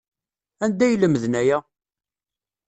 [0.63, 1.57] Anda ay lemden aya?